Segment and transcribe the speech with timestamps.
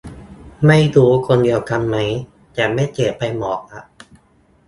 [0.65, 1.95] ไม่รู้คนเดียวกันไหม
[2.53, 3.81] แต่เมสเสจไปบอกละ